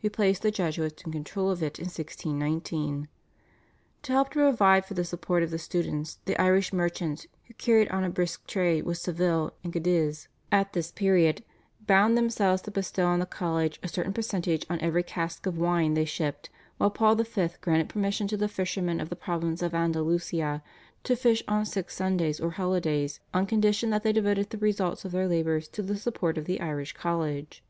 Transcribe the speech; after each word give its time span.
who 0.00 0.08
placed 0.08 0.42
the 0.42 0.52
Jesuits 0.52 1.02
in 1.02 1.10
control 1.10 1.50
of 1.50 1.60
it 1.60 1.80
in 1.80 1.86
1619. 1.86 3.08
To 4.04 4.12
help 4.12 4.28
to 4.30 4.34
provide 4.38 4.84
for 4.84 4.94
the 4.94 5.04
support 5.04 5.42
of 5.42 5.50
the 5.50 5.58
students 5.58 6.20
the 6.24 6.40
Irish 6.40 6.72
merchants, 6.72 7.26
who 7.48 7.54
carried 7.54 7.88
on 7.88 8.04
a 8.04 8.08
brisk 8.08 8.46
trade 8.46 8.84
with 8.84 8.98
Seville 8.98 9.52
and 9.64 9.72
Cadiz 9.72 10.28
at 10.52 10.72
this 10.72 10.92
period, 10.92 11.42
bound 11.84 12.16
themselves 12.16 12.62
to 12.62 12.70
bestow 12.70 13.06
on 13.06 13.18
the 13.18 13.26
college 13.26 13.80
a 13.82 13.88
certain 13.88 14.12
percentage 14.12 14.64
on 14.70 14.78
every 14.80 15.02
cask 15.02 15.46
of 15.46 15.58
wine 15.58 15.94
they 15.94 16.04
shipped, 16.04 16.48
while 16.76 16.88
Paul 16.88 17.16
V. 17.16 17.48
granted 17.60 17.88
permission 17.88 18.28
to 18.28 18.36
the 18.36 18.46
fishermen 18.46 19.00
of 19.00 19.08
the 19.08 19.16
province 19.16 19.62
of 19.62 19.74
Andalusia 19.74 20.62
to 21.02 21.16
fish 21.16 21.42
on 21.48 21.66
six 21.66 21.96
Sundays 21.96 22.38
or 22.38 22.50
holidays 22.52 23.18
on 23.34 23.46
condition 23.46 23.90
that 23.90 24.04
they 24.04 24.12
devoted 24.12 24.50
the 24.50 24.58
results 24.58 25.04
of 25.04 25.10
their 25.10 25.26
labours 25.26 25.66
to 25.70 25.82
the 25.82 25.96
support 25.96 26.38
of 26.38 26.44
the 26.44 26.60
Irish 26.60 26.92
College. 26.92 27.64